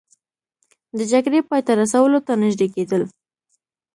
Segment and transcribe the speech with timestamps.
[0.97, 3.01] د جګړې پای ته رسولو ته نژدې کیدل